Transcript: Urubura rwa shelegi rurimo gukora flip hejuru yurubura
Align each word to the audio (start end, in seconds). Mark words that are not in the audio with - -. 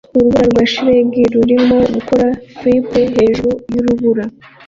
Urubura 0.15 0.43
rwa 0.49 0.63
shelegi 0.71 1.21
rurimo 1.33 1.77
gukora 1.95 2.27
flip 2.57 2.89
hejuru 3.17 3.51
yurubura 3.73 4.23